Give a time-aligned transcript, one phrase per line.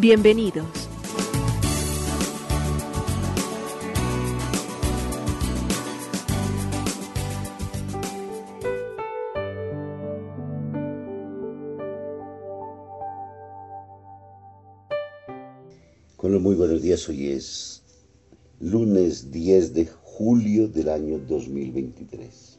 [0.00, 0.64] Bienvenidos.
[16.16, 17.82] Con los muy buenos días, hoy es
[18.60, 22.58] lunes 10 de julio del año 2023.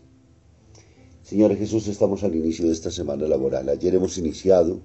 [1.23, 3.69] Señor Jesús, estamos al inicio de esta semana laboral.
[3.69, 4.81] Ayer hemos iniciado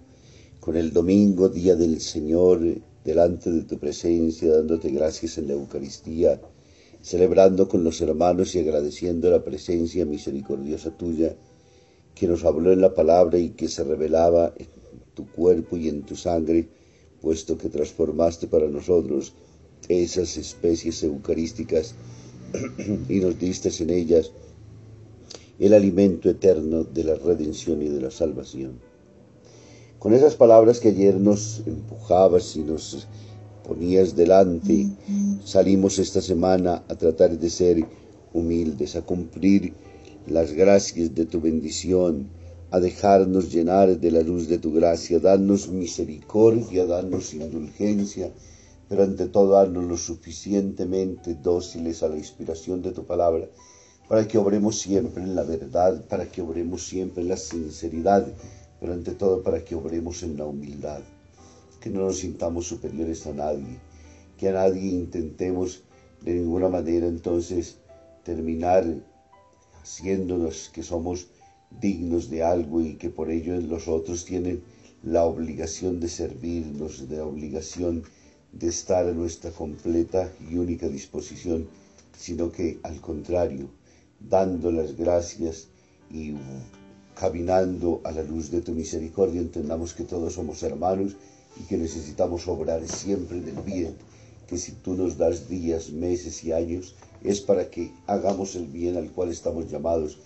[0.64, 2.58] con el domingo, Día del Señor,
[3.04, 6.40] delante de tu presencia, dándote gracias en la Eucaristía,
[7.02, 11.36] celebrando con los hermanos y agradeciendo la presencia misericordiosa tuya,
[12.14, 14.68] que nos habló en la palabra y que se revelaba en
[15.12, 16.66] tu cuerpo y en tu sangre,
[17.20, 19.34] puesto que transformaste para nosotros
[19.90, 21.94] esas especies eucarísticas
[23.10, 24.32] y nos diste en ellas
[25.58, 28.93] el alimento eterno de la redención y de la salvación.
[30.04, 33.08] Con esas palabras que ayer nos empujabas y nos
[33.66, 34.90] ponías delante,
[35.46, 37.86] salimos esta semana a tratar de ser
[38.34, 39.72] humildes, a cumplir
[40.26, 42.28] las gracias de tu bendición,
[42.70, 48.30] a dejarnos llenar de la luz de tu gracia, darnos misericordia, darnos indulgencia,
[48.90, 53.48] pero ante todo darnos lo suficientemente dóciles a la inspiración de tu palabra
[54.06, 58.26] para que obremos siempre en la verdad, para que obremos siempre en la sinceridad,
[58.80, 61.02] pero ante todo para que obremos en la humildad,
[61.80, 63.78] que no nos sintamos superiores a nadie,
[64.38, 65.84] que a nadie intentemos
[66.22, 67.78] de ninguna manera entonces
[68.24, 68.84] terminar
[69.82, 71.28] haciéndonos que somos
[71.80, 74.62] dignos de algo y que por ello los otros tienen
[75.02, 78.02] la obligación de servirnos, de la obligación
[78.52, 81.68] de estar a nuestra completa y única disposición,
[82.16, 83.68] sino que al contrario,
[84.20, 85.68] dando las gracias
[86.10, 86.32] y
[87.14, 91.16] caminando a la luz de tu misericordia, entendamos que todos somos hermanos
[91.60, 93.94] y que necesitamos obrar siempre del bien,
[94.48, 98.96] que si tú nos das días, meses y años, es para que hagamos el bien
[98.96, 100.18] al cual estamos llamados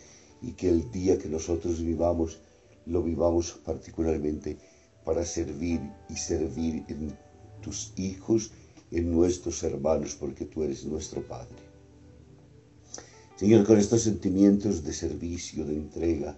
[0.43, 2.38] y que el día que nosotros vivamos,
[2.87, 4.56] lo vivamos particularmente
[5.05, 7.16] para servir y servir en
[7.62, 8.50] tus hijos,
[8.91, 11.69] en nuestros hermanos, porque tú eres nuestro Padre.
[13.37, 16.37] Señor, con estos sentimientos de servicio, de entrega,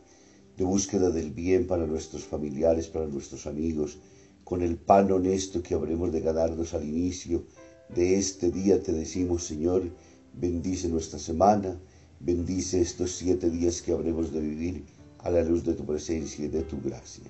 [0.61, 3.97] de búsqueda del bien para nuestros familiares, para nuestros amigos,
[4.45, 7.47] con el pan honesto que habremos de ganarnos al inicio
[7.89, 9.91] de este día, te decimos, Señor,
[10.35, 11.81] bendice nuestra semana,
[12.21, 14.85] bendice estos siete días que habremos de vivir
[15.21, 17.25] a la luz de tu presencia y de tu gracia.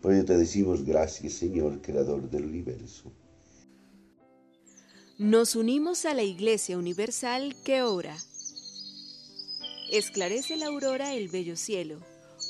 [0.00, 3.10] Por ello te decimos gracias, Señor, Creador del universo.
[5.18, 8.16] Nos unimos a la Iglesia Universal que ora
[9.92, 11.98] Esclarece la aurora el bello cielo,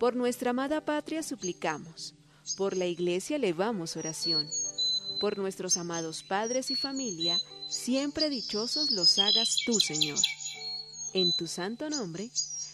[0.00, 2.14] Por nuestra amada patria suplicamos,
[2.56, 4.48] por la iglesia elevamos oración,
[5.20, 7.38] por nuestros amados padres y familia,
[7.68, 10.18] siempre dichosos los hagas tú, Señor.
[11.12, 12.30] En tu santo nombre,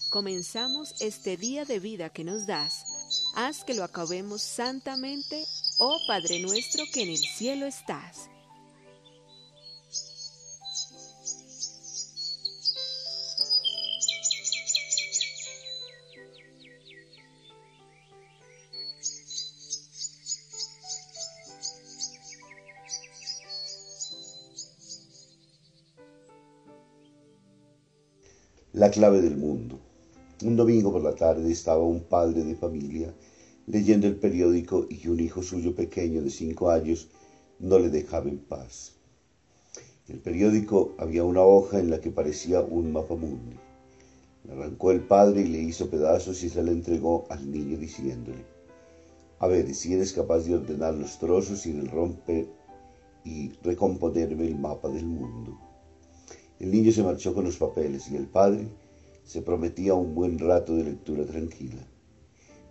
[0.09, 2.85] comenzamos este día de vida que nos das.
[3.35, 5.45] Haz que lo acabemos santamente,
[5.79, 8.31] oh Padre nuestro que en el cielo estás.
[28.77, 29.79] La clave del mundo.
[30.45, 33.11] Un domingo por la tarde estaba un padre de familia
[33.67, 37.09] leyendo el periódico y un hijo suyo pequeño de cinco años
[37.59, 38.93] no le dejaba en paz.
[40.07, 43.57] En el periódico había una hoja en la que parecía un mapamundi.
[44.45, 48.45] Le arrancó el padre y le hizo pedazos y se la entregó al niño diciéndole,
[49.39, 52.47] a ver si eres capaz de ordenar los trozos y de romper
[53.25, 55.66] y recomponerme el mapa del mundo.
[56.59, 58.67] El niño se marchó con los papeles y el padre
[59.25, 61.87] se prometía un buen rato de lectura tranquila.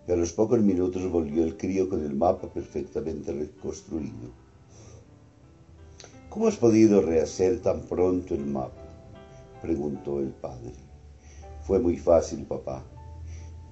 [0.04, 4.30] Pero a los pocos minutos volvió el crío con el mapa perfectamente reconstruido.
[6.28, 8.82] ¿Cómo has podido rehacer tan pronto el mapa?
[9.62, 10.74] preguntó el padre.
[11.62, 12.84] Fue muy fácil, papá.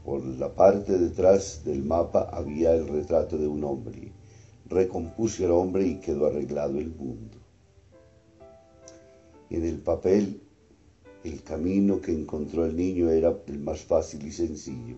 [0.05, 4.13] Por la parte detrás del mapa había el retrato de un hombre.
[4.67, 7.44] Recompuse al hombre y quedó arreglado el mundo.
[9.51, 10.41] En el papel,
[11.23, 14.97] el camino que encontró el niño era el más fácil y sencillo.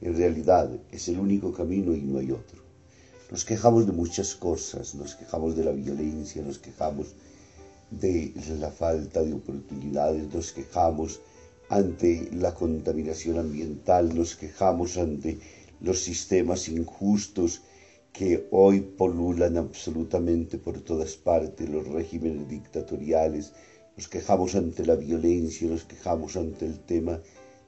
[0.00, 2.62] En realidad es el único camino y no hay otro.
[3.30, 7.14] Nos quejamos de muchas cosas, nos quejamos de la violencia, nos quejamos
[7.90, 11.20] de la falta de oportunidades, nos quejamos
[11.68, 15.38] ante la contaminación ambiental, nos quejamos ante
[15.80, 17.62] los sistemas injustos
[18.18, 23.52] que hoy polulan absolutamente por todas partes, los regímenes dictatoriales,
[23.96, 27.20] nos quejamos ante la violencia, nos quejamos ante el tema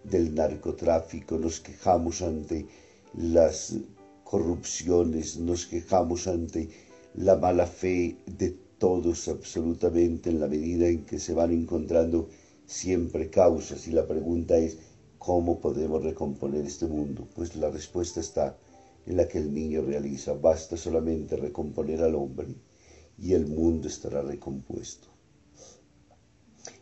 [0.02, 2.66] del narcotráfico, nos quejamos ante
[3.14, 3.76] las
[4.24, 6.68] corrupciones, nos quejamos ante
[7.14, 12.28] la mala fe de todos absolutamente en la medida en que se van encontrando
[12.66, 14.78] siempre causas y la pregunta es
[15.18, 17.28] ¿cómo podemos recomponer este mundo?
[17.36, 18.56] Pues la respuesta está
[19.10, 22.46] en la que el niño realiza, basta solamente recomponer al hombre
[23.18, 25.08] y el mundo estará recompuesto.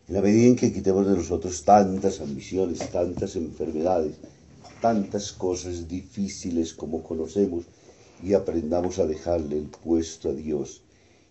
[0.06, 4.16] En la medida en que quitemos de nosotros tantas ambiciones, tantas enfermedades,
[4.82, 7.64] tantas cosas difíciles como conocemos
[8.22, 10.82] y aprendamos a dejarle el puesto a Dios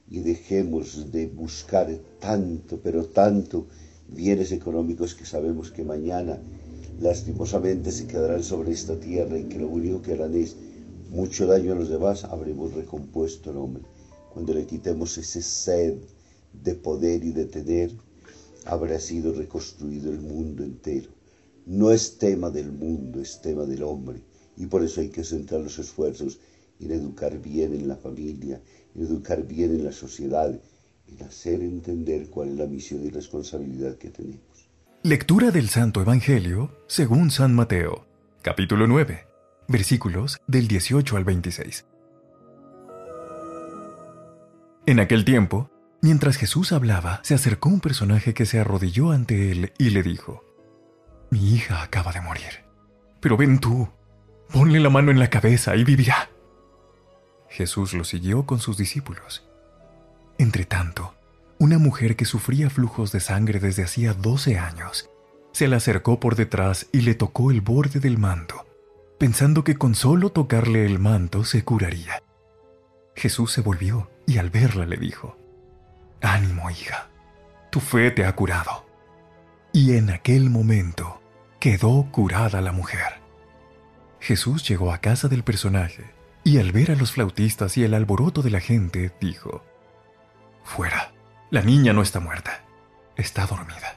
[0.10, 3.68] y dejemos de buscar tanto, pero tanto
[4.08, 6.40] bienes económicos que sabemos que mañana
[7.00, 10.56] lastimosamente se quedarán sobre esta tierra y que lo único que harán es
[11.10, 13.84] mucho daño a los demás, habremos recompuesto al hombre.
[14.34, 15.98] Cuando le quitemos ese sed
[16.54, 17.92] de poder y de tener,
[18.66, 21.10] habrá sido reconstruido el mundo entero.
[21.66, 24.22] No es tema del mundo, es tema del hombre.
[24.56, 26.40] Y por eso hay que centrar los esfuerzos
[26.80, 28.62] en educar bien en la familia,
[28.96, 30.60] en educar bien en la sociedad,
[31.08, 34.70] en hacer entender cuál es la misión y responsabilidad que tenemos.
[35.04, 38.06] Lectura del Santo Evangelio según San Mateo,
[38.42, 39.20] capítulo 9,
[39.68, 41.86] versículos del 18 al 26.
[44.86, 45.70] En aquel tiempo,
[46.02, 50.44] Mientras Jesús hablaba, se acercó un personaje que se arrodilló ante él y le dijo,
[51.32, 52.64] Mi hija acaba de morir,
[53.20, 53.90] pero ven tú,
[54.54, 56.30] ponle la mano en la cabeza y vivirá.
[57.50, 59.50] Jesús lo siguió con sus discípulos.
[60.38, 61.16] Entretanto,
[61.58, 65.10] una mujer que sufría flujos de sangre desde hacía doce años,
[65.52, 68.67] se le acercó por detrás y le tocó el borde del manto,
[69.18, 72.22] pensando que con solo tocarle el manto se curaría.
[73.16, 75.38] Jesús se volvió y al verla le dijo,
[76.22, 77.10] Ánimo, hija,
[77.72, 78.86] tu fe te ha curado.
[79.74, 81.22] Y en aquel momento
[81.60, 83.22] quedó curada la mujer.
[84.20, 86.06] Jesús llegó a casa del personaje
[86.44, 89.64] y al ver a los flautistas y el alboroto de la gente, dijo,
[90.64, 91.14] Fuera,
[91.50, 92.64] la niña no está muerta,
[93.16, 93.96] está dormida.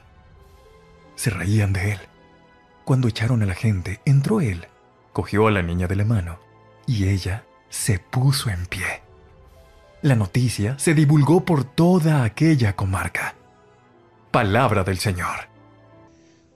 [1.15, 1.99] Se reían de él.
[2.85, 4.67] Cuando echaron a la gente, entró él,
[5.13, 6.39] cogió a la niña de la mano
[6.87, 8.85] y ella se puso en pie.
[10.01, 13.35] La noticia se divulgó por toda aquella comarca.
[14.31, 15.51] Palabra del Señor.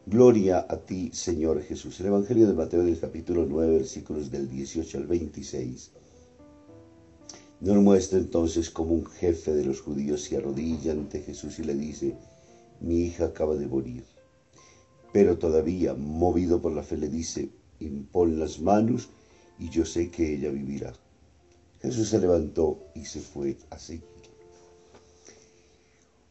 [0.07, 1.99] Gloria a ti, Señor Jesús.
[1.99, 5.91] El Evangelio de Mateo del capítulo 9, versículos del 18 al 26.
[7.61, 11.73] Nos muestra entonces como un jefe de los judíos se arrodilla ante Jesús y le
[11.73, 12.15] dice,
[12.81, 14.03] mi hija acaba de morir.
[15.13, 17.49] Pero todavía, movido por la fe, le dice,
[17.85, 19.09] impon las manos
[19.59, 20.93] y yo sé que ella vivirá.
[21.81, 24.03] Jesús se levantó y se fue a seguir.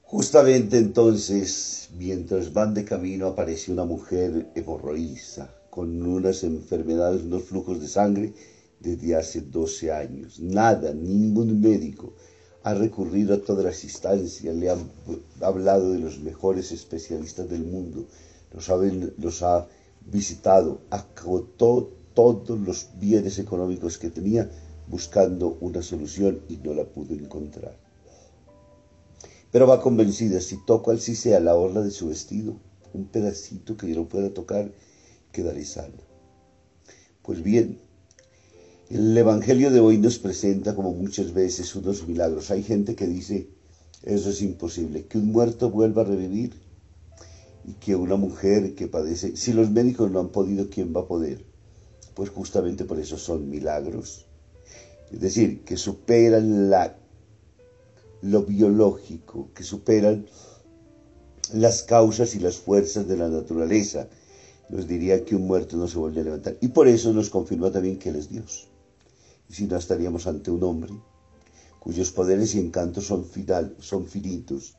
[0.03, 7.81] Justamente entonces, mientras van de camino, aparece una mujer hemorroísa, con unas enfermedades, unos flujos
[7.81, 8.33] de sangre
[8.79, 10.39] desde hace 12 años.
[10.39, 12.13] Nada, ningún médico
[12.63, 14.91] ha recurrido a todas las instancias, le han
[15.41, 18.07] hablado de los mejores especialistas del mundo,
[18.53, 18.77] los ha,
[19.19, 19.67] los ha
[20.07, 24.51] visitado, acotó todos los bienes económicos que tenía
[24.87, 27.77] buscando una solución y no la pudo encontrar.
[29.51, 32.57] Pero va convencida, si toco al sí sea la orla de su vestido,
[32.93, 34.71] un pedacito que yo no pueda tocar,
[35.33, 35.95] quedaré sana.
[37.23, 37.79] Pues bien,
[38.91, 42.51] el Evangelio de hoy nos presenta como muchas veces unos milagros.
[42.51, 43.49] Hay gente que dice,
[44.03, 46.55] eso es imposible, que un muerto vuelva a revivir
[47.67, 51.09] y que una mujer que padece, si los médicos no han podido, ¿quién va a
[51.09, 51.45] poder?
[52.15, 54.27] Pues justamente por eso son milagros
[55.15, 56.97] es decir, que superan la,
[58.23, 60.27] lo biológico, que superan
[61.53, 64.09] las causas y las fuerzas de la naturaleza.
[64.71, 66.57] Nos diría que un muerto no se vuelve a levantar.
[66.61, 68.69] Y por eso nos confirma también que Él es Dios.
[69.49, 70.93] Y si no estaríamos ante un hombre
[71.79, 73.27] cuyos poderes y encantos son,
[73.79, 74.75] son finitos.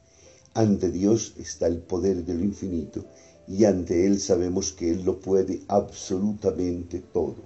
[0.57, 3.03] Ante Dios está el poder de lo infinito
[3.45, 7.43] y ante Él sabemos que Él lo puede absolutamente todo.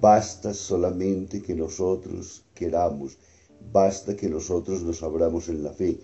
[0.00, 3.18] Basta solamente que nosotros queramos,
[3.72, 6.00] basta que nosotros nos abramos en la fe.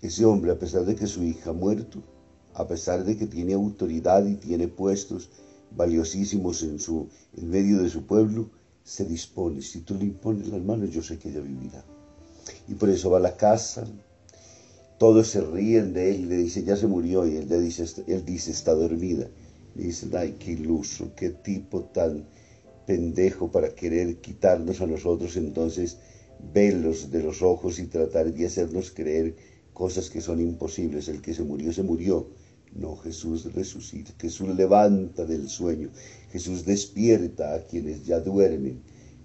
[0.00, 2.02] Ese hombre, a pesar de que su hija ha muerto,
[2.54, 5.28] a pesar de que tiene autoridad y tiene puestos
[5.76, 8.48] valiosísimos en, su, en medio de su pueblo,
[8.84, 9.60] se dispone.
[9.60, 11.84] Si tú le impones las manos, yo sé que ella vivirá.
[12.68, 13.86] Y por eso va a la casa,
[15.02, 17.84] todos se ríen de él y le dicen, ya se murió, y él, le dice,
[18.06, 19.28] él dice, está dormida.
[19.74, 22.24] Le dicen, ay, qué iluso, qué tipo tan
[22.86, 25.98] pendejo para querer quitarnos a nosotros entonces
[26.54, 29.34] velos de los ojos y tratar de hacernos creer
[29.72, 31.08] cosas que son imposibles.
[31.08, 32.28] El que se murió, se murió.
[32.72, 35.90] No, Jesús resucita, Jesús levanta del sueño,
[36.30, 38.80] Jesús despierta a quienes ya duermen.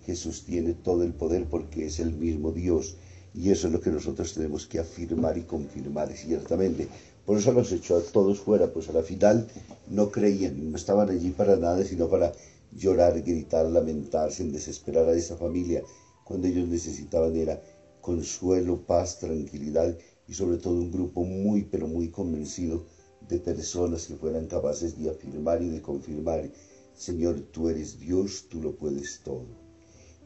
[0.07, 2.97] Jesús tiene todo el poder porque es el mismo Dios.
[3.33, 6.87] Y eso es lo que nosotros tenemos que afirmar y confirmar ciertamente.
[7.25, 9.47] Por eso los echó a todos fuera, pues a la final
[9.89, 12.31] no creían, no estaban allí para nada, sino para
[12.71, 15.83] llorar, gritar, lamentarse, en desesperar a esa familia,
[16.23, 17.61] cuando ellos necesitaban era
[18.01, 22.85] consuelo, paz, tranquilidad y sobre todo un grupo muy, pero muy convencido
[23.27, 26.49] de personas que fueran capaces de afirmar y de confirmar,
[26.95, 29.66] Señor, tú eres Dios, tú lo puedes todo.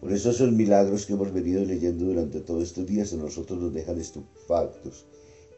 [0.01, 3.71] Por eso esos milagros que hemos venido leyendo durante todos estos días a nosotros nos
[3.71, 5.05] dejan estupefactos.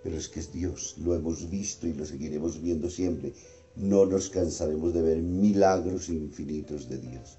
[0.04, 3.32] Pero es que es Dios, lo hemos visto y lo seguiremos viendo siempre.
[3.78, 7.38] No nos cansaremos de ver milagros infinitos de Dios.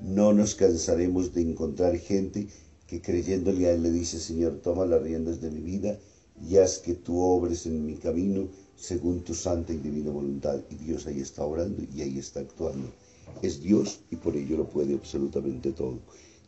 [0.00, 2.48] No nos cansaremos de encontrar gente
[2.86, 5.98] que creyéndole a Él le dice, Señor, toma las riendas de mi vida
[6.46, 10.60] y haz que tú obres en mi camino según tu santa y divina voluntad.
[10.68, 12.92] Y Dios ahí está orando y ahí está actuando.
[13.40, 15.98] Es Dios y por ello lo puede absolutamente todo.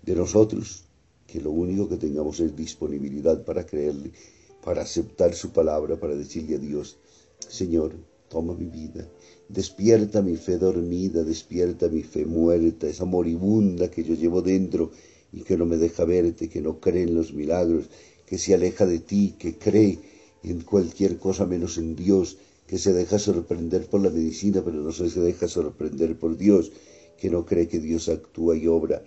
[0.04, 0.84] De nosotros,
[1.26, 4.12] que lo único que tengamos es disponibilidad para creerle,
[4.62, 6.98] para aceptar su palabra, para decirle a Dios,
[7.48, 7.94] Señor,
[8.28, 9.08] toma mi vida,
[9.48, 14.90] despierta mi fe dormida, despierta mi fe muerta, esa moribunda que yo llevo dentro
[15.32, 17.88] y que no me deja verte, que no cree en los milagros,
[18.26, 20.00] que se aleja de ti, que cree
[20.42, 24.92] en cualquier cosa menos en Dios, que se deja sorprender por la medicina, pero no
[24.92, 26.72] se deja sorprender por Dios,
[27.18, 29.02] que no cree que Dios actúa y obra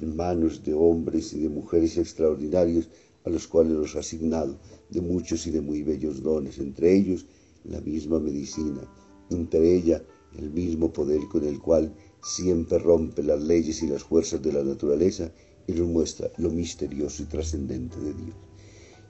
[0.00, 2.88] en manos de hombres y de mujeres extraordinarios
[3.24, 4.58] a los cuales los ha asignado
[4.90, 7.26] de muchos y de muy bellos dones, entre ellos
[7.64, 8.82] la misma medicina,
[9.30, 10.02] entre ella
[10.38, 14.62] el mismo poder con el cual siempre rompe las leyes y las fuerzas de la
[14.62, 15.32] naturaleza
[15.66, 18.36] y nos muestra lo misterioso y trascendente de Dios.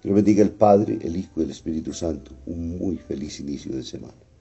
[0.01, 2.33] Que lo bendiga el Padre, el Hijo y el Espíritu Santo.
[2.47, 4.32] Un muy feliz inicio de semana.